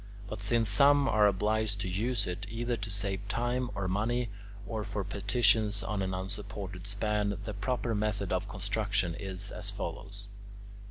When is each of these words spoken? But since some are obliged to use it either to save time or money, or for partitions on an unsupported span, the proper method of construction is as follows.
But 0.27 0.41
since 0.41 0.67
some 0.67 1.07
are 1.07 1.27
obliged 1.27 1.79
to 1.81 1.87
use 1.87 2.25
it 2.25 2.47
either 2.49 2.75
to 2.75 2.89
save 2.89 3.27
time 3.27 3.69
or 3.75 3.87
money, 3.87 4.29
or 4.65 4.83
for 4.83 5.03
partitions 5.03 5.83
on 5.83 6.01
an 6.01 6.11
unsupported 6.11 6.87
span, 6.87 7.37
the 7.43 7.53
proper 7.53 7.93
method 7.93 8.33
of 8.33 8.49
construction 8.49 9.13
is 9.13 9.51
as 9.51 9.69
follows. 9.69 10.29